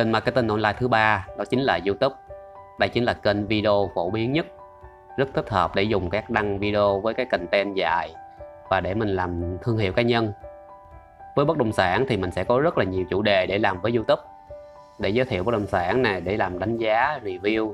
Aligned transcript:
Kênh 0.00 0.12
marketing 0.12 0.48
online 0.48 0.72
thứ 0.78 0.88
ba 0.88 1.26
đó 1.38 1.44
chính 1.44 1.60
là 1.60 1.78
YouTube. 1.86 2.14
Đây 2.78 2.88
chính 2.88 3.04
là 3.04 3.12
kênh 3.12 3.46
video 3.46 3.90
phổ 3.94 4.10
biến 4.10 4.32
nhất, 4.32 4.46
rất 5.16 5.28
thích 5.34 5.50
hợp 5.50 5.74
để 5.74 5.82
dùng 5.82 6.10
các 6.10 6.30
đăng 6.30 6.58
video 6.58 7.00
với 7.00 7.14
cái 7.14 7.26
content 7.26 7.74
dài 7.74 8.14
và 8.70 8.80
để 8.80 8.94
mình 8.94 9.08
làm 9.08 9.58
thương 9.62 9.78
hiệu 9.78 9.92
cá 9.92 10.02
nhân. 10.02 10.32
Với 11.36 11.44
bất 11.44 11.58
động 11.58 11.72
sản 11.72 12.04
thì 12.08 12.16
mình 12.16 12.30
sẽ 12.30 12.44
có 12.44 12.60
rất 12.60 12.78
là 12.78 12.84
nhiều 12.84 13.04
chủ 13.10 13.22
đề 13.22 13.46
để 13.46 13.58
làm 13.58 13.80
với 13.80 13.92
YouTube 13.94 14.22
để 14.98 15.08
giới 15.08 15.24
thiệu 15.24 15.44
bất 15.44 15.52
động 15.52 15.66
sản 15.66 16.02
này 16.02 16.20
để 16.20 16.36
làm 16.36 16.58
đánh 16.58 16.76
giá 16.76 17.20
review 17.24 17.72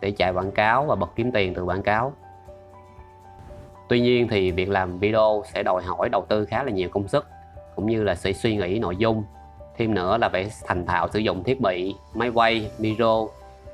để 0.00 0.10
chạy 0.10 0.32
quảng 0.32 0.52
cáo 0.52 0.84
và 0.84 0.94
bật 0.94 1.10
kiếm 1.16 1.32
tiền 1.32 1.54
từ 1.54 1.62
quảng 1.62 1.82
cáo 1.82 2.12
tuy 3.88 4.00
nhiên 4.00 4.28
thì 4.28 4.50
việc 4.50 4.68
làm 4.68 4.98
video 4.98 5.42
sẽ 5.54 5.62
đòi 5.62 5.82
hỏi 5.82 6.08
đầu 6.08 6.26
tư 6.28 6.44
khá 6.44 6.62
là 6.62 6.70
nhiều 6.70 6.88
công 6.88 7.08
sức 7.08 7.26
cũng 7.76 7.86
như 7.86 8.02
là 8.02 8.14
sẽ 8.14 8.32
suy 8.32 8.56
nghĩ 8.56 8.78
nội 8.78 8.96
dung 8.96 9.24
thêm 9.76 9.94
nữa 9.94 10.18
là 10.18 10.28
phải 10.28 10.50
thành 10.64 10.86
thạo 10.86 11.08
sử 11.08 11.18
dụng 11.18 11.44
thiết 11.44 11.60
bị, 11.60 11.94
máy 12.14 12.30
quay, 12.34 12.70
micro, 12.78 13.26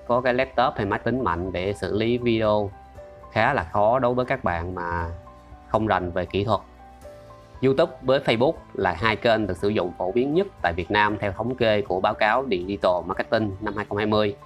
có 0.07 0.21
cái 0.21 0.35
laptop 0.35 0.75
hay 0.77 0.87
máy 0.87 1.01
tính 1.05 1.25
mạnh 1.25 1.53
để 1.53 1.73
xử 1.73 1.99
lý 1.99 2.19
video 2.19 2.71
khá 3.33 3.55
là 3.55 3.65
khó 3.65 3.99
đối 3.99 4.15
với 4.15 4.25
các 4.25 4.45
bạn 4.45 4.75
mà 4.75 5.11
không 5.69 5.87
rành 5.87 6.11
về 6.11 6.27
kỹ 6.27 6.45
thuật 6.45 6.61
YouTube 7.63 7.93
với 8.03 8.21
Facebook 8.21 8.53
là 8.75 8.93
hai 8.93 9.17
kênh 9.17 9.47
được 9.47 9.57
sử 9.57 9.69
dụng 9.69 9.93
phổ 9.99 10.13
biến 10.13 10.35
nhất 10.35 10.47
tại 10.63 10.73
Việt 10.73 10.91
Nam 10.91 11.19
theo 11.21 11.33
thống 11.33 11.55
kê 11.55 11.83
của 11.83 12.01
báo 12.01 12.15
cáo 12.15 12.45
Digital 12.51 12.93
Marketing 13.07 13.57
năm 13.61 13.77
2020. 13.77 14.37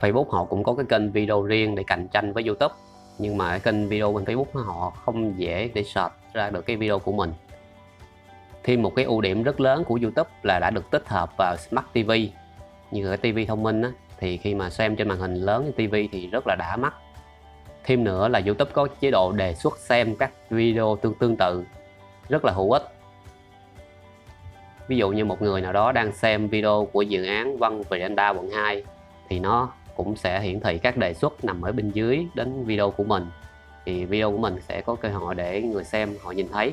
Facebook 0.00 0.30
họ 0.30 0.44
cũng 0.44 0.64
có 0.64 0.74
cái 0.74 0.86
kênh 0.88 1.12
video 1.12 1.42
riêng 1.42 1.74
để 1.74 1.84
cạnh 1.86 2.08
tranh 2.08 2.32
với 2.32 2.44
YouTube, 2.46 2.74
nhưng 3.18 3.38
mà 3.38 3.48
cái 3.50 3.60
kênh 3.60 3.88
video 3.88 4.12
bên 4.12 4.24
Facebook 4.24 4.62
họ 4.64 4.92
không 5.04 5.38
dễ 5.38 5.70
để 5.74 5.82
search 5.82 6.12
ra 6.32 6.50
được 6.50 6.66
cái 6.66 6.76
video 6.76 6.98
của 6.98 7.12
mình. 7.12 7.32
Thêm 8.64 8.82
một 8.82 8.94
cái 8.94 9.04
ưu 9.04 9.20
điểm 9.20 9.42
rất 9.42 9.60
lớn 9.60 9.84
của 9.84 9.98
YouTube 10.02 10.30
là 10.42 10.58
đã 10.58 10.70
được 10.70 10.90
tích 10.90 11.08
hợp 11.08 11.36
vào 11.38 11.56
Smart 11.56 11.86
TV 11.92 12.10
như 12.90 13.16
cái 13.16 13.32
TV 13.32 13.38
thông 13.48 13.62
minh 13.62 13.82
á, 13.82 13.90
thì 14.18 14.36
khi 14.36 14.54
mà 14.54 14.70
xem 14.70 14.96
trên 14.96 15.08
màn 15.08 15.18
hình 15.18 15.34
lớn 15.34 15.64
như 15.64 15.86
TV 15.86 15.94
thì 16.12 16.26
rất 16.26 16.46
là 16.46 16.54
đã 16.54 16.76
mắt. 16.76 16.94
Thêm 17.84 18.04
nữa 18.04 18.28
là 18.28 18.40
YouTube 18.46 18.70
có 18.74 18.88
chế 19.00 19.10
độ 19.10 19.32
đề 19.32 19.54
xuất 19.54 19.78
xem 19.78 20.16
các 20.16 20.32
video 20.50 20.98
tương 21.02 21.14
tương 21.14 21.36
tự 21.36 21.64
rất 22.28 22.44
là 22.44 22.52
hữu 22.52 22.72
ích. 22.72 22.82
Ví 24.88 24.96
dụ 24.96 25.10
như 25.10 25.24
một 25.24 25.42
người 25.42 25.60
nào 25.60 25.72
đó 25.72 25.92
đang 25.92 26.12
xem 26.12 26.48
video 26.48 26.88
của 26.92 27.02
dự 27.02 27.24
án 27.24 27.56
Văn 27.58 27.82
Veranda 27.90 28.28
quận 28.28 28.50
2 28.50 28.84
thì 29.28 29.38
nó 29.40 29.72
cũng 29.96 30.16
sẽ 30.16 30.40
hiển 30.40 30.60
thị 30.60 30.78
các 30.78 30.96
đề 30.96 31.14
xuất 31.14 31.44
nằm 31.44 31.62
ở 31.62 31.72
bên 31.72 31.90
dưới 31.90 32.26
đến 32.34 32.64
video 32.64 32.90
của 32.90 33.04
mình. 33.04 33.26
Thì 33.84 34.04
video 34.04 34.30
của 34.32 34.38
mình 34.38 34.56
sẽ 34.68 34.80
có 34.80 34.94
cơ 34.94 35.08
hội 35.08 35.34
để 35.34 35.62
người 35.62 35.84
xem 35.84 36.14
họ 36.22 36.32
nhìn 36.32 36.48
thấy 36.52 36.72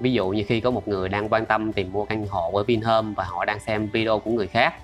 ví 0.00 0.12
dụ 0.12 0.28
như 0.28 0.44
khi 0.46 0.60
có 0.60 0.70
một 0.70 0.88
người 0.88 1.08
đang 1.08 1.28
quan 1.28 1.46
tâm 1.46 1.72
tìm 1.72 1.92
mua 1.92 2.04
căn 2.04 2.26
hộ 2.26 2.50
ở 2.54 2.62
Vinhome 2.62 3.12
và 3.16 3.24
họ 3.24 3.44
đang 3.44 3.60
xem 3.60 3.88
video 3.88 4.18
của 4.18 4.30
người 4.30 4.46
khác, 4.46 4.74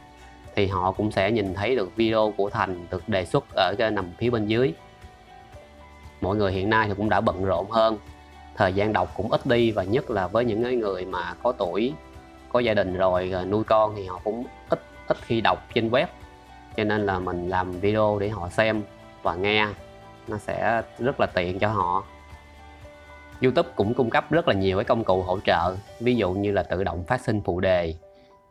thì 0.54 0.66
họ 0.66 0.92
cũng 0.92 1.12
sẽ 1.12 1.30
nhìn 1.30 1.54
thấy 1.54 1.76
được 1.76 1.96
video 1.96 2.32
của 2.36 2.50
Thành 2.50 2.86
được 2.90 3.08
đề 3.08 3.24
xuất 3.24 3.44
ở 3.56 3.74
cái 3.78 3.90
nằm 3.90 4.10
phía 4.18 4.30
bên 4.30 4.46
dưới. 4.46 4.72
Mọi 6.20 6.36
người 6.36 6.52
hiện 6.52 6.70
nay 6.70 6.88
thì 6.88 6.94
cũng 6.96 7.08
đã 7.08 7.20
bận 7.20 7.44
rộn 7.44 7.70
hơn, 7.70 7.98
thời 8.56 8.72
gian 8.72 8.92
đọc 8.92 9.12
cũng 9.16 9.32
ít 9.32 9.46
đi 9.46 9.70
và 9.70 9.82
nhất 9.82 10.10
là 10.10 10.28
với 10.28 10.44
những 10.44 10.80
người 10.80 11.04
mà 11.04 11.34
có 11.42 11.52
tuổi, 11.52 11.92
có 12.48 12.60
gia 12.60 12.74
đình 12.74 12.96
rồi 12.96 13.32
nuôi 13.48 13.64
con 13.64 13.94
thì 13.96 14.06
họ 14.06 14.20
cũng 14.24 14.44
ít 14.68 14.80
ít 15.06 15.16
khi 15.22 15.40
đọc 15.40 15.66
trên 15.74 15.90
web. 15.90 16.06
Cho 16.76 16.84
nên 16.84 17.06
là 17.06 17.18
mình 17.18 17.48
làm 17.48 17.72
video 17.72 18.18
để 18.20 18.28
họ 18.28 18.48
xem 18.48 18.82
và 19.22 19.34
nghe, 19.34 19.68
nó 20.28 20.38
sẽ 20.38 20.82
rất 20.98 21.20
là 21.20 21.26
tiện 21.26 21.58
cho 21.58 21.68
họ. 21.68 22.04
YouTube 23.42 23.68
cũng 23.76 23.94
cung 23.94 24.10
cấp 24.10 24.30
rất 24.30 24.48
là 24.48 24.54
nhiều 24.54 24.78
cái 24.78 24.84
công 24.84 25.04
cụ 25.04 25.22
hỗ 25.22 25.38
trợ 25.40 25.76
ví 26.00 26.14
dụ 26.14 26.32
như 26.32 26.52
là 26.52 26.62
tự 26.62 26.84
động 26.84 27.04
phát 27.04 27.20
sinh 27.20 27.40
phụ 27.44 27.60
đề 27.60 27.94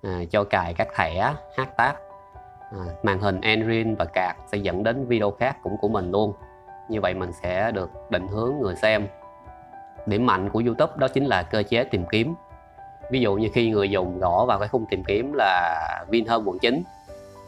à, 0.01 0.21
cho 0.31 0.43
cài 0.43 0.73
các 0.73 0.87
thẻ 0.95 1.33
hashtag 1.57 1.95
à, 2.71 2.79
màn 3.03 3.19
hình 3.19 3.41
Enrin 3.41 3.95
và 3.95 4.05
card 4.05 4.39
sẽ 4.51 4.57
dẫn 4.57 4.83
đến 4.83 5.07
video 5.07 5.31
khác 5.31 5.57
cũng 5.63 5.77
của 5.77 5.87
mình 5.87 6.11
luôn. 6.11 6.33
Như 6.89 7.01
vậy 7.01 7.13
mình 7.13 7.31
sẽ 7.31 7.71
được 7.71 7.89
định 8.09 8.27
hướng 8.27 8.53
người 8.61 8.75
xem. 8.75 9.07
Điểm 10.05 10.25
mạnh 10.25 10.49
của 10.49 10.61
YouTube 10.65 10.93
đó 10.97 11.07
chính 11.07 11.25
là 11.25 11.43
cơ 11.43 11.63
chế 11.63 11.83
tìm 11.83 12.05
kiếm. 12.11 12.35
Ví 13.11 13.19
dụ 13.19 13.35
như 13.35 13.49
khi 13.53 13.69
người 13.69 13.89
dùng 13.89 14.19
gõ 14.19 14.45
vào 14.45 14.59
cái 14.59 14.67
khung 14.67 14.85
tìm 14.89 15.03
kiếm 15.03 15.33
là 15.33 16.05
Vinhome 16.09 16.43
quận 16.45 16.59
9 16.59 16.83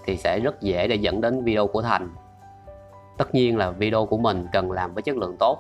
thì 0.06 0.18
sẽ 0.18 0.40
rất 0.40 0.62
dễ 0.62 0.88
để 0.88 0.96
dẫn 0.96 1.22
đến 1.22 1.44
video 1.44 1.68
của 1.68 1.82
Thành. 1.82 2.10
Tất 3.18 3.36
nhiên 3.36 3.58
là 3.58 3.72
video 3.72 4.06
của 4.06 4.18
mình 4.18 4.48
cần 4.54 4.72
làm 4.72 4.94
với 4.94 5.02
chất 5.02 5.18
lượng 5.18 5.36
tốt 5.40 5.60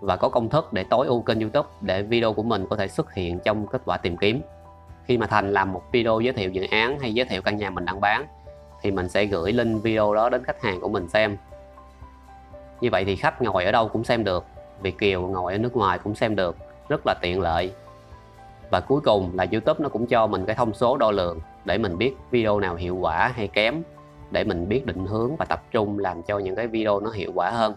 và 0.00 0.16
có 0.16 0.28
công 0.28 0.48
thức 0.48 0.72
để 0.72 0.84
tối 0.84 1.06
ưu 1.06 1.22
kênh 1.22 1.40
YouTube 1.40 1.68
để 1.80 2.02
video 2.02 2.32
của 2.32 2.42
mình 2.42 2.66
có 2.70 2.76
thể 2.76 2.88
xuất 2.88 3.14
hiện 3.14 3.38
trong 3.38 3.66
kết 3.66 3.82
quả 3.84 3.96
tìm 3.96 4.16
kiếm. 4.16 4.40
Khi 5.04 5.18
mà 5.18 5.26
Thành 5.26 5.52
làm 5.52 5.72
một 5.72 5.82
video 5.92 6.20
giới 6.20 6.32
thiệu 6.32 6.50
dự 6.50 6.66
án 6.70 6.98
hay 7.00 7.14
giới 7.14 7.26
thiệu 7.26 7.42
căn 7.42 7.56
nhà 7.56 7.70
mình 7.70 7.84
đang 7.84 8.00
bán, 8.00 8.26
thì 8.82 8.90
mình 8.90 9.08
sẽ 9.08 9.24
gửi 9.24 9.52
link 9.52 9.82
video 9.82 10.14
đó 10.14 10.28
đến 10.28 10.44
khách 10.44 10.62
hàng 10.62 10.80
của 10.80 10.88
mình 10.88 11.08
xem. 11.08 11.36
Như 12.80 12.88
vậy 12.92 13.04
thì 13.04 13.16
khách 13.16 13.42
ngồi 13.42 13.64
ở 13.64 13.72
đâu 13.72 13.88
cũng 13.88 14.04
xem 14.04 14.24
được, 14.24 14.44
Việt 14.80 14.98
Kiều 14.98 15.26
ngồi 15.26 15.52
ở 15.52 15.58
nước 15.58 15.76
ngoài 15.76 15.98
cũng 15.98 16.14
xem 16.14 16.36
được, 16.36 16.56
rất 16.88 17.00
là 17.06 17.14
tiện 17.20 17.40
lợi. 17.40 17.72
Và 18.70 18.80
cuối 18.80 19.00
cùng 19.00 19.30
là 19.34 19.46
YouTube 19.52 19.80
nó 19.82 19.88
cũng 19.88 20.06
cho 20.06 20.26
mình 20.26 20.44
cái 20.44 20.56
thông 20.56 20.74
số 20.74 20.96
đo 20.96 21.10
lường 21.10 21.38
để 21.64 21.78
mình 21.78 21.98
biết 21.98 22.14
video 22.30 22.60
nào 22.60 22.74
hiệu 22.74 22.96
quả 22.96 23.32
hay 23.34 23.48
kém, 23.48 23.82
để 24.30 24.44
mình 24.44 24.68
biết 24.68 24.86
định 24.86 25.06
hướng 25.06 25.36
và 25.36 25.44
tập 25.44 25.62
trung 25.70 25.98
làm 25.98 26.22
cho 26.22 26.38
những 26.38 26.56
cái 26.56 26.66
video 26.66 27.00
nó 27.00 27.10
hiệu 27.10 27.32
quả 27.34 27.50
hơn 27.50 27.74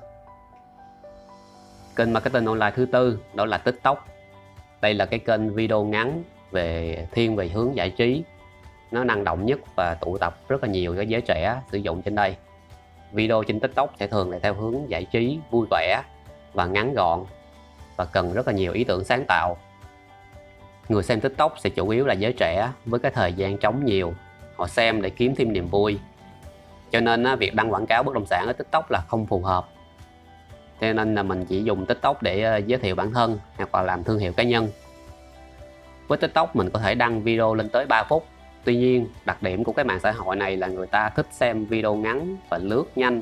kênh 2.01 2.13
marketing 2.13 2.45
online 2.45 2.71
thứ 2.75 2.85
tư, 2.85 3.19
đó 3.33 3.45
là 3.45 3.57
tiktok. 3.57 4.07
Đây 4.81 4.93
là 4.93 5.05
cái 5.05 5.19
kênh 5.19 5.53
video 5.53 5.83
ngắn 5.83 6.23
về, 6.51 7.07
thiên 7.11 7.35
về 7.35 7.47
hướng 7.47 7.75
giải 7.75 7.89
trí. 7.89 8.23
Nó 8.91 9.03
năng 9.03 9.23
động 9.23 9.45
nhất 9.45 9.59
và 9.75 9.93
tụ 9.93 10.17
tập 10.17 10.39
rất 10.47 10.63
là 10.63 10.69
nhiều 10.69 10.95
cái 10.95 11.07
giới 11.07 11.21
trẻ 11.21 11.61
sử 11.71 11.77
dụng 11.77 12.01
trên 12.01 12.15
đây. 12.15 12.35
Video 13.11 13.43
trên 13.43 13.59
tiktok 13.59 13.93
sẽ 13.99 14.07
thường 14.07 14.31
là 14.31 14.39
theo 14.39 14.53
hướng 14.53 14.89
giải 14.89 15.05
trí, 15.05 15.39
vui 15.51 15.67
vẻ 15.71 16.03
và 16.53 16.65
ngắn 16.65 16.93
gọn 16.93 17.25
và 17.95 18.05
cần 18.05 18.33
rất 18.33 18.47
là 18.47 18.53
nhiều 18.53 18.73
ý 18.73 18.83
tưởng 18.83 19.03
sáng 19.03 19.25
tạo. 19.27 19.57
Người 20.89 21.03
xem 21.03 21.21
tiktok 21.21 21.55
sẽ 21.59 21.69
chủ 21.69 21.89
yếu 21.89 22.05
là 22.05 22.13
giới 22.13 22.33
trẻ 22.33 22.69
với 22.85 22.99
cái 22.99 23.11
thời 23.11 23.33
gian 23.33 23.57
trống 23.57 23.85
nhiều. 23.85 24.13
Họ 24.55 24.67
xem 24.67 25.01
để 25.01 25.09
kiếm 25.09 25.35
thêm 25.35 25.53
niềm 25.53 25.67
vui. 25.67 25.99
Cho 26.91 26.99
nên 26.99 27.25
việc 27.39 27.55
đăng 27.55 27.73
quảng 27.73 27.85
cáo 27.85 28.03
bất 28.03 28.13
động 28.13 28.25
sản 28.25 28.47
ở 28.47 28.53
tiktok 28.53 28.91
là 28.91 29.01
không 29.07 29.25
phù 29.25 29.41
hợp 29.41 29.67
cho 30.81 30.93
nên 30.93 31.15
là 31.15 31.23
mình 31.23 31.45
chỉ 31.45 31.63
dùng 31.63 31.85
tiktok 31.85 32.23
để 32.23 32.43
ờ, 32.43 32.57
giới 32.57 32.79
thiệu 32.79 32.95
bản 32.95 33.13
thân 33.13 33.39
hoặc 33.57 33.75
là 33.75 33.81
làm 33.81 34.03
thương 34.03 34.19
hiệu 34.19 34.33
cá 34.33 34.43
nhân. 34.43 34.67
Với 36.07 36.17
tiktok 36.17 36.55
mình 36.55 36.69
có 36.69 36.79
thể 36.79 36.95
đăng 36.95 37.23
video 37.23 37.53
lên 37.53 37.69
tới 37.69 37.85
3 37.85 38.03
phút. 38.03 38.25
Tuy 38.63 38.75
nhiên, 38.75 39.07
đặc 39.25 39.43
điểm 39.43 39.63
của 39.63 39.71
cái 39.71 39.85
mạng 39.85 39.99
xã 39.99 40.11
hội 40.11 40.35
này 40.35 40.57
là 40.57 40.67
người 40.67 40.87
ta 40.87 41.09
thích 41.09 41.27
xem 41.31 41.65
video 41.65 41.95
ngắn 41.95 42.37
và 42.49 42.57
lướt 42.57 42.83
nhanh. 42.95 43.21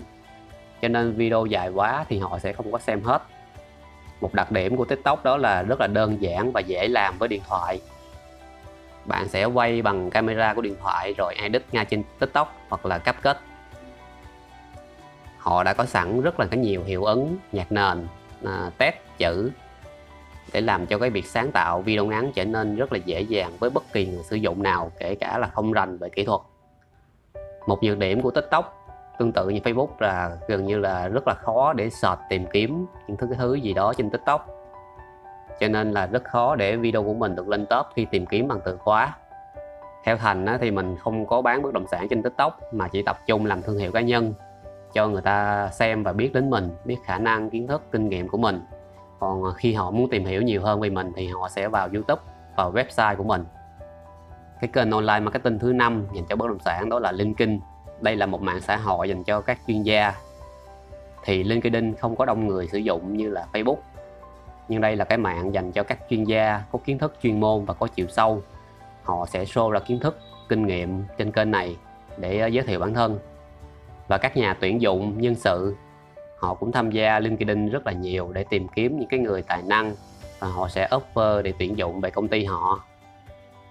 Cho 0.82 0.88
nên 0.88 1.14
video 1.14 1.46
dài 1.46 1.70
quá 1.70 2.06
thì 2.10 2.20
họ 2.20 2.40
sẽ 2.40 2.54
không 2.54 2.72
có 2.72 2.80
xem 2.80 3.02
hết. 3.02 3.24
Một 4.22 4.34
đặc 4.34 4.52
điểm 4.52 4.78
của 4.78 4.86
tiktok 4.86 5.24
đó 5.24 5.38
là 5.38 5.64
rất 5.64 5.80
là 5.80 5.88
đơn 5.88 6.22
giản 6.22 6.52
và 6.52 6.60
dễ 6.60 6.88
làm 6.88 7.18
với 7.18 7.30
điện 7.30 7.42
thoại. 7.48 7.82
Bạn 9.06 9.28
sẽ 9.28 9.46
quay 9.46 9.82
bằng 9.82 10.10
camera 10.10 10.54
của 10.54 10.62
điện 10.62 10.76
thoại 10.82 11.14
rồi 11.18 11.36
edit 11.38 11.66
ngay 11.72 11.86
trên 11.86 12.04
tiktok 12.20 12.56
hoặc 12.70 12.86
là 12.86 12.98
CapCut 12.98 13.36
họ 15.50 15.64
đã 15.64 15.74
có 15.74 15.86
sẵn 15.86 16.22
rất 16.22 16.40
là 16.40 16.46
cái 16.46 16.60
nhiều 16.60 16.84
hiệu 16.84 17.04
ứng 17.04 17.38
nhạc 17.52 17.72
nền 17.72 18.08
à, 18.46 18.72
test 18.78 18.96
chữ 19.18 19.52
để 20.54 20.62
làm 20.62 20.86
cho 20.86 20.98
cái 20.98 21.10
việc 21.10 21.26
sáng 21.26 21.52
tạo 21.52 21.82
video 21.82 22.06
ngắn 22.06 22.32
trở 22.36 22.46
nên 22.46 22.76
rất 22.76 22.94
là 22.94 23.00
dễ 23.06 23.22
dàng 23.22 23.52
với 23.60 23.70
bất 23.70 23.84
kỳ 23.94 24.08
người 24.08 24.24
sử 24.24 24.36
dụng 24.36 24.64
nào 24.64 24.92
kể 25.00 25.16
cả 25.16 25.38
là 25.38 25.48
không 25.48 25.72
rành 25.72 25.98
về 25.98 26.10
kỹ 26.10 26.24
thuật. 26.26 26.42
Một 27.68 27.84
nhược 27.84 27.98
điểm 27.98 28.22
của 28.22 28.32
tiktok 28.32 28.88
tương 29.20 29.32
tự 29.32 29.50
như 29.50 29.60
Facebook 29.60 29.88
là 30.00 30.38
gần 30.48 30.66
như 30.66 30.78
là 30.78 31.08
rất 31.08 31.28
là 31.28 31.34
khó 31.34 31.74
để 31.74 31.90
search 31.90 32.22
tìm 32.30 32.46
kiếm 32.54 32.86
những 33.08 33.18
thứ 33.18 33.28
cái 33.30 33.38
thứ 33.40 33.56
gì 33.56 33.74
đó 33.74 33.94
trên 33.98 34.10
TikTok. 34.10 34.48
Cho 35.60 35.68
nên 35.68 35.92
là 35.92 36.06
rất 36.06 36.24
khó 36.24 36.56
để 36.56 36.76
video 36.76 37.04
của 37.04 37.14
mình 37.14 37.36
được 37.36 37.48
lên 37.48 37.66
top 37.66 37.86
khi 37.96 38.06
tìm 38.12 38.26
kiếm 38.26 38.48
bằng 38.48 38.60
từ 38.66 38.78
khóa. 38.78 39.14
Theo 40.04 40.18
Thành 40.18 40.46
thì 40.62 40.72
mình 40.72 40.96
không 40.98 41.26
có 41.26 41.42
bán 41.42 41.62
bất 41.62 41.74
động 41.74 41.86
sản 41.92 42.08
trên 42.10 42.24
TikTok 42.24 42.74
mà 42.74 42.88
chỉ 42.88 43.04
tập 43.04 43.20
trung 43.26 43.46
làm 43.46 43.62
thương 43.62 43.78
hiệu 43.78 43.92
cá 43.92 44.02
nhân 44.02 44.34
cho 44.94 45.08
người 45.08 45.22
ta 45.22 45.70
xem 45.72 46.04
và 46.04 46.14
biết 46.14 46.34
đến 46.34 46.50
mình, 46.50 46.70
biết 46.86 46.98
khả 47.06 47.18
năng, 47.18 47.50
kiến 47.50 47.68
thức, 47.68 47.82
kinh 47.92 48.10
nghiệm 48.10 48.28
của 48.28 48.38
mình. 48.38 48.62
Còn 49.20 49.44
à, 49.44 49.52
khi 49.58 49.74
họ 49.74 49.92
muốn 49.92 50.10
tìm 50.10 50.26
hiểu 50.26 50.42
nhiều 50.42 50.62
hơn 50.62 50.80
về 50.80 50.90
mình 50.90 51.12
thì 51.16 51.28
họ 51.28 51.50
sẽ 51.50 51.68
vào 51.68 51.90
YouTube, 51.94 52.22
vào 52.56 52.74
website 52.74 53.16
của 53.16 53.24
mình. 53.24 53.46
Cái 54.62 54.70
kênh 54.74 54.92
online 54.92 55.20
marketing 55.20 55.60
thứ 55.60 55.74
năm 55.74 56.06
dành 56.14 56.26
cho 56.30 56.36
bất 56.36 56.48
động 56.48 56.60
sản 56.60 56.90
đó 56.90 57.00
là 57.00 57.12
LinkedIn. 57.12 57.60
Đây 58.02 58.16
là 58.16 58.26
một 58.26 58.42
mạng 58.42 58.62
xã 58.62 58.78
hội 58.78 59.10
dành 59.10 59.24
cho 59.24 59.42
các 59.42 59.60
chuyên 59.68 59.84
gia. 59.84 60.14
Thì 61.24 61.44
LinkedIn 61.44 61.96
không 61.96 62.16
có 62.16 62.26
đông 62.26 62.48
người 62.48 62.68
sử 62.68 62.78
dụng 62.78 63.18
như 63.18 63.30
là 63.30 63.48
Facebook. 63.54 63.78
Nhưng 64.68 64.82
đây 64.82 64.96
là 64.96 65.06
cái 65.06 65.18
mạng 65.18 65.54
dành 65.54 65.72
cho 65.72 65.84
các 65.84 66.00
chuyên 66.10 66.24
gia 66.24 66.64
có 66.72 66.80
kiến 66.86 66.98
thức 66.98 67.16
chuyên 67.22 67.40
môn 67.40 67.66
và 67.66 67.74
có 67.74 67.88
chiều 67.88 68.08
sâu. 68.08 68.42
Họ 69.04 69.26
sẽ 69.26 69.44
show 69.44 69.70
ra 69.70 69.80
kiến 69.80 70.00
thức, 70.00 70.20
kinh 70.50 70.68
nghiệm 70.68 71.04
trên 71.18 71.32
kênh 71.32 71.52
này 71.52 71.78
để 72.18 72.40
à, 72.40 72.48
giới 72.48 72.66
thiệu 72.66 72.80
bản 72.80 72.94
thân 72.94 73.20
và 74.10 74.18
các 74.18 74.38
nhà 74.38 74.54
tuyển 74.54 74.82
dụng 74.82 75.22
nhân 75.22 75.36
sự 75.36 75.76
họ 76.40 76.54
cũng 76.54 76.72
tham 76.72 76.92
gia 76.92 77.20
LinkedIn 77.20 77.70
rất 77.70 77.86
là 77.86 77.92
nhiều 77.92 78.32
để 78.34 78.44
tìm 78.50 78.68
kiếm 78.68 79.00
những 79.00 79.10
cái 79.10 79.20
người 79.20 79.42
tài 79.42 79.62
năng 79.62 79.96
và 80.40 80.48
họ 80.48 80.68
sẽ 80.68 80.88
offer 80.88 81.42
để 81.42 81.54
tuyển 81.60 81.78
dụng 81.78 82.02
về 82.02 82.10
công 82.10 82.28
ty 82.28 82.46
họ 82.46 82.84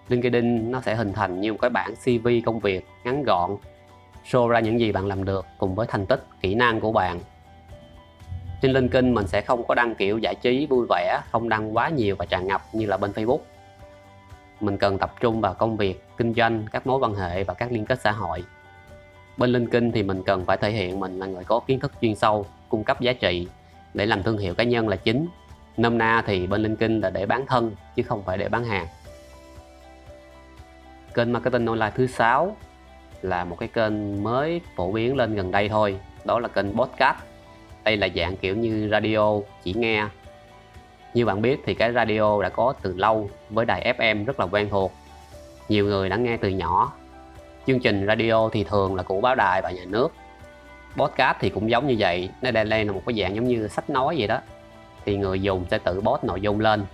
LinkedIn 0.09 0.71
nó 0.71 0.81
sẽ 0.81 0.95
hình 0.95 1.13
thành 1.13 1.41
như 1.41 1.53
một 1.53 1.59
cái 1.61 1.71
bảng 1.71 1.95
CV 2.05 2.29
công 2.47 2.61
việc 2.61 2.87
ngắn 3.05 3.23
gọn 3.23 3.57
show 4.31 4.49
ra 4.49 4.61
những 4.61 4.81
gì 4.81 4.93
bạn 4.93 5.07
làm 5.07 5.25
được 5.25 5.47
cùng 5.59 5.75
với 5.75 5.87
thành 5.87 6.07
tích, 6.07 6.25
kỹ 6.41 6.55
năng 6.55 6.81
của 6.81 6.93
bạn. 6.93 7.21
Trên 8.63 8.73
LinkedIn 8.73 9.15
mình 9.15 9.27
sẽ 9.27 9.41
không 9.41 9.67
có 9.67 9.75
đăng 9.75 9.95
kiểu 9.95 10.19
giải 10.19 10.35
trí 10.35 10.67
vui 10.67 10.87
vẻ, 10.89 11.21
không 11.31 11.49
đăng 11.49 11.77
quá 11.77 11.89
nhiều 11.89 12.17
và 12.19 12.27
tràn 12.27 12.47
ngập 12.47 12.63
như 12.73 12.87
là 12.87 12.97
bên 12.97 13.11
Facebook. 13.11 13.39
Mình 14.61 14.77
cần 14.77 14.99
tập 14.99 15.15
trung 15.21 15.41
vào 15.41 15.55
công 15.55 15.77
việc, 15.77 16.05
kinh 16.17 16.35
doanh, 16.35 16.67
các 16.73 16.87
mối 16.87 16.99
quan 16.99 17.15
hệ 17.15 17.45
và 17.45 17.55
các 17.55 17.73
liên 17.73 17.87
kết 17.87 18.01
xã 18.01 18.11
hội. 18.11 18.45
Bên 19.39 19.53
LinkedIn 19.53 19.93
thì 19.93 20.03
mình 20.03 20.23
cần 20.23 20.45
phải 20.45 20.57
thể 20.57 20.71
hiện 20.71 21.01
mình 21.01 21.19
là 21.19 21.27
người 21.27 21.45
có 21.45 21.61
kiến 21.61 21.81
thức 21.81 21.93
chuyên 22.01 22.15
sâu, 22.15 22.47
cung 22.69 22.85
cấp 22.85 23.01
giá 23.01 23.13
trị 23.13 23.49
để 23.95 24.07
làm 24.07 24.23
thương 24.23 24.39
hiệu 24.39 24.55
cá 24.55 24.65
nhân 24.65 24.89
là 24.89 24.97
chính. 24.97 25.27
Nôm 25.77 25.99
na 25.99 26.23
thì 26.27 26.47
bên 26.47 26.63
LinkedIn 26.63 27.01
là 27.01 27.11
để 27.11 27.27
bán 27.27 27.47
thân 27.47 27.73
chứ 27.97 28.03
không 28.03 28.23
phải 28.23 28.39
để 28.39 28.49
bán 28.49 28.65
hàng. 28.65 28.87
Kênh 31.15 31.33
marketing 31.33 31.67
online 31.67 31.93
thứ 31.95 32.07
sáu 32.07 32.57
là 33.23 33.45
một 33.45 33.57
cái 33.59 33.69
kênh 33.69 34.23
mới 34.23 34.61
phổ 34.77 34.93
biến 34.93 35.17
lên 35.17 35.35
gần 35.35 35.51
đây 35.51 35.69
thôi 35.69 35.97
đó 36.25 36.39
là 36.39 36.49
kênh 36.49 36.73
podcast 36.73 37.17
đây 37.85 37.97
là 37.97 38.09
dạng 38.17 38.37
kiểu 38.37 38.57
như 38.57 38.89
radio 38.91 39.41
chỉ 39.65 39.73
nghe 39.73 40.07
như 41.15 41.27
bạn 41.27 41.43
biết 41.43 41.61
thì 41.65 41.75
cái 41.75 41.93
radio 41.93 42.43
đã 42.43 42.49
có 42.49 42.75
từ 42.83 42.95
lâu 42.97 43.31
với 43.51 43.67
đài 43.67 43.95
FM 43.99 44.25
rất 44.25 44.41
là 44.41 44.47
quen 44.47 44.69
thuộc 44.71 44.93
nhiều 45.69 45.85
người 45.85 46.09
đã 46.09 46.17
nghe 46.17 46.37
từ 46.37 46.49
nhỏ 46.49 46.93
chương 47.69 47.81
trình 47.81 48.07
radio 48.07 48.49
thì 48.53 48.65
thường 48.65 48.95
là 48.95 49.03
của 49.03 49.21
báo 49.21 49.35
đài 49.35 49.63
và 49.63 49.71
nhà 49.71 49.85
nước. 49.87 50.13
Podcast 50.97 51.37
thì 51.41 51.51
cũng 51.51 51.71
giống 51.71 51.87
như 51.87 51.97
vậy, 51.99 52.31
nó 52.43 52.51
đây 52.51 52.85
là 52.85 52.93
một 52.93 53.03
cái 53.07 53.21
dạng 53.21 53.35
giống 53.35 53.45
như 53.45 53.69
sách 53.69 53.91
nói 53.91 54.15
vậy 54.19 54.27
đó. 54.27 54.39
Thì 55.05 55.17
người 55.17 55.43
dùng 55.43 55.65
sẽ 55.71 55.79
tự 55.79 56.01
post 56.01 56.25
nội 56.25 56.41
dung 56.41 56.61
lên. 56.61 56.87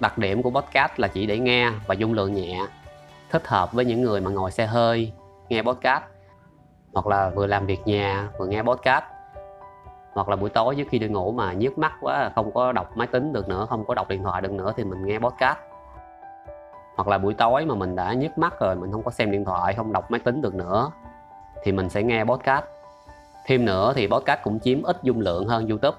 Đặc 0.00 0.18
điểm 0.18 0.42
của 0.42 0.50
podcast 0.50 0.92
là 0.96 1.08
chỉ 1.08 1.26
để 1.26 1.38
nghe 1.38 1.70
và 1.86 1.94
dung 1.94 2.12
lượng 2.12 2.34
nhẹ, 2.34 2.66
thích 3.30 3.46
hợp 3.46 3.72
với 3.72 3.84
những 3.84 4.02
người 4.02 4.20
mà 4.20 4.30
ngồi 4.30 4.50
xe 4.50 4.66
hơi, 4.66 5.12
nghe 5.48 5.62
podcast, 5.62 6.02
hoặc 6.92 7.06
là 7.06 7.30
vừa 7.30 7.46
làm 7.46 7.66
việc 7.66 7.80
nhà, 7.84 8.28
vừa 8.38 8.46
nghe 8.46 8.62
podcast. 8.62 9.04
Hoặc 10.12 10.28
là 10.28 10.36
buổi 10.36 10.50
tối 10.50 10.74
trước 10.76 10.84
khi 10.90 10.98
đi 10.98 11.08
ngủ 11.08 11.32
mà 11.32 11.52
nhức 11.52 11.78
mắt 11.78 11.92
quá, 12.00 12.30
không 12.34 12.52
có 12.52 12.72
đọc 12.72 12.96
máy 12.96 13.06
tính 13.06 13.32
được 13.32 13.48
nữa, 13.48 13.66
không 13.70 13.84
có 13.84 13.94
đọc 13.94 14.08
điện 14.08 14.22
thoại 14.22 14.42
được 14.42 14.52
nữa 14.52 14.72
thì 14.76 14.84
mình 14.84 15.06
nghe 15.06 15.18
podcast 15.18 15.58
hoặc 16.96 17.08
là 17.08 17.18
buổi 17.18 17.34
tối 17.34 17.64
mà 17.64 17.74
mình 17.74 17.96
đã 17.96 18.12
nhức 18.12 18.38
mắt 18.38 18.60
rồi, 18.60 18.76
mình 18.76 18.92
không 18.92 19.02
có 19.02 19.10
xem 19.10 19.30
điện 19.30 19.44
thoại, 19.44 19.74
không 19.74 19.92
đọc 19.92 20.10
máy 20.10 20.20
tính 20.20 20.42
được 20.42 20.54
nữa, 20.54 20.90
thì 21.62 21.72
mình 21.72 21.88
sẽ 21.88 22.02
nghe 22.02 22.24
podcast. 22.24 22.64
Thêm 23.46 23.64
nữa 23.64 23.92
thì 23.96 24.06
podcast 24.06 24.40
cũng 24.42 24.60
chiếm 24.60 24.82
ít 24.82 24.96
dung 25.02 25.20
lượng 25.20 25.46
hơn 25.46 25.68
youtube, 25.68 25.98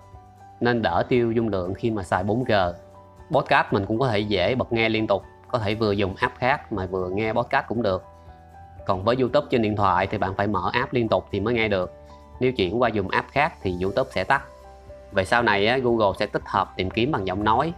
nên 0.59 0.81
đỡ 0.81 1.03
tiêu 1.09 1.31
dung 1.31 1.47
lượng 1.47 1.73
khi 1.73 1.91
mà 1.91 2.03
xài 2.03 2.23
4G 2.23 2.73
podcast 3.31 3.67
mình 3.71 3.85
cũng 3.85 3.99
có 3.99 4.07
thể 4.07 4.19
dễ 4.19 4.55
bật 4.55 4.73
nghe 4.73 4.89
liên 4.89 5.07
tục, 5.07 5.23
có 5.47 5.59
thể 5.59 5.75
vừa 5.75 5.91
dùng 5.91 6.15
app 6.15 6.37
khác 6.37 6.71
mà 6.71 6.85
vừa 6.85 7.09
nghe 7.09 7.33
podcast 7.33 7.67
cũng 7.67 7.81
được. 7.81 8.03
Còn 8.85 9.03
với 9.03 9.15
YouTube 9.19 9.47
trên 9.49 9.61
điện 9.61 9.75
thoại 9.75 10.07
thì 10.07 10.17
bạn 10.17 10.35
phải 10.35 10.47
mở 10.47 10.69
app 10.73 10.93
liên 10.93 11.07
tục 11.07 11.25
thì 11.31 11.39
mới 11.39 11.53
nghe 11.53 11.67
được. 11.67 11.93
Nếu 12.39 12.51
chuyển 12.51 12.81
qua 12.81 12.89
dùng 12.89 13.09
app 13.09 13.31
khác 13.31 13.53
thì 13.61 13.77
YouTube 13.81 14.09
sẽ 14.13 14.23
tắt. 14.23 14.43
Về 15.11 15.25
sau 15.25 15.43
này 15.43 15.81
Google 15.81 16.11
sẽ 16.19 16.25
tích 16.25 16.43
hợp 16.45 16.73
tìm 16.75 16.89
kiếm 16.89 17.11
bằng 17.11 17.27
giọng 17.27 17.43
nói 17.43 17.73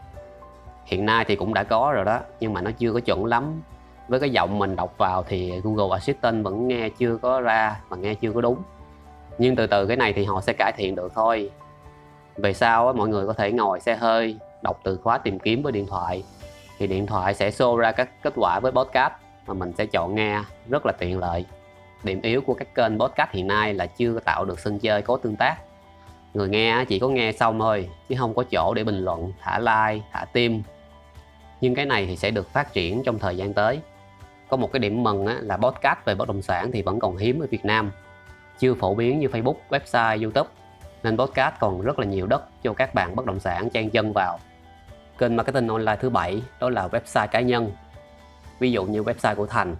hiện 0.88 1.06
nay 1.06 1.26
thì 1.28 1.36
cũng 1.36 1.54
đã 1.54 1.64
có 1.64 1.92
rồi 1.96 2.06
đó, 2.06 2.20
nhưng 2.40 2.54
mà 2.54 2.62
nó 2.62 2.72
chưa 2.72 2.94
có 2.94 3.00
chuẩn 3.00 3.26
lắm. 3.26 3.62
Với 4.08 4.20
cái 4.20 4.30
giọng 4.30 4.60
mình 4.60 4.76
đọc 4.76 4.98
vào 4.98 5.24
thì 5.24 5.62
Google 5.64 5.96
Assistant 5.96 6.44
vẫn 6.44 6.68
nghe 6.68 6.90
chưa 6.90 7.18
có 7.18 7.42
ra 7.42 7.80
và 7.90 7.98
nghe 7.98 8.14
chưa 8.14 8.32
có 8.32 8.42
đúng. 8.42 8.58
Nhưng 9.38 9.56
từ 9.56 9.68
từ 9.68 9.86
cái 9.86 9.98
này 9.98 10.14
thì 10.14 10.26
họ 10.26 10.42
sẽ 10.42 10.54
cải 10.54 10.72
thiện 10.78 10.96
được 10.96 11.12
thôi. 11.16 11.52
Về 12.36 12.54
sau 12.54 12.94
mọi 12.94 13.08
người 13.08 13.28
có 13.28 13.34
thể 13.34 13.52
ngồi 13.52 13.80
xe 13.80 13.96
hơi, 13.96 14.38
đọc 14.62 14.80
từ 14.84 15.00
khóa 15.04 15.18
tìm 15.18 15.40
kiếm 15.40 15.62
với 15.62 15.72
điện 15.72 15.88
thoại. 15.88 16.24
Thì 16.78 16.88
điện 16.88 17.08
thoại 17.08 17.34
sẽ 17.34 17.50
show 17.50 17.76
ra 17.76 17.92
các 17.92 18.24
kết 18.24 18.34
quả 18.36 18.60
với 18.60 18.72
podcast 18.72 19.14
mà 19.48 19.54
mình 19.54 19.74
sẽ 19.78 19.86
chọn 19.86 20.16
nghe, 20.16 20.42
rất 20.70 20.86
là 20.86 20.92
tiện 20.92 21.20
lợi. 21.20 21.46
Điểm 22.04 22.22
yếu 22.22 22.42
của 22.42 22.54
các 22.54 22.76
kênh 22.76 23.00
podcast 23.00 23.30
hiện 23.32 23.48
nay 23.48 23.74
là 23.74 23.86
chưa 23.86 24.20
tạo 24.20 24.46
được 24.46 24.60
sân 24.60 24.80
chơi 24.80 25.02
có 25.02 25.18
tương 25.18 25.36
tác. 25.36 25.58
Người 26.34 26.50
nghe 26.50 26.86
chỉ 26.88 27.00
có 27.00 27.08
nghe 27.08 27.32
xong 27.32 27.60
thôi, 27.60 27.90
chứ 28.10 28.16
không 28.20 28.34
có 28.34 28.44
chỗ 28.52 28.74
để 28.74 28.84
bình 28.84 29.00
luận, 29.00 29.34
thả 29.42 29.60
like, 29.60 30.06
thả 30.12 30.26
tim 30.34 30.64
nhưng 31.62 31.76
cái 31.76 31.86
này 31.86 32.06
thì 32.06 32.16
sẽ 32.16 32.32
được 32.32 32.50
phát 32.50 32.74
triển 32.74 33.04
trong 33.04 33.20
thời 33.20 33.38
gian 33.38 33.54
tới. 33.54 33.80
Có 34.50 34.58
một 34.58 34.72
cái 34.72 34.80
điểm 34.80 35.04
mừng 35.04 35.26
là 35.26 35.58
podcast 35.58 36.00
về 36.06 36.16
bất 36.16 36.28
động 36.28 36.42
sản 36.42 36.72
thì 36.72 36.82
vẫn 36.82 37.00
còn 37.00 37.18
hiếm 37.18 37.40
ở 37.40 37.48
Việt 37.50 37.66
Nam. 37.66 37.92
Chưa 38.60 38.74
phổ 38.74 38.96
biến 38.96 39.20
như 39.20 39.28
Facebook, 39.28 39.56
website, 39.70 40.22
YouTube. 40.24 40.50
Nên 41.04 41.18
podcast 41.18 41.56
còn 41.60 41.82
rất 41.82 42.00
là 42.00 42.06
nhiều 42.06 42.28
đất 42.28 42.64
cho 42.64 42.74
các 42.74 42.94
bạn 42.94 43.16
bất 43.16 43.26
động 43.26 43.40
sản 43.40 43.70
trang 43.70 43.90
chân 43.90 44.14
vào. 44.14 44.40
Kênh 45.18 45.36
marketing 45.36 45.68
online 45.68 45.96
thứ 45.96 46.10
bảy 46.10 46.42
đó 46.60 46.70
là 46.70 46.88
website 46.88 47.28
cá 47.28 47.42
nhân. 47.42 47.72
Ví 48.60 48.72
dụ 48.72 48.86
như 48.86 49.04
website 49.04 49.36
của 49.36 49.48
Thành. 49.48 49.76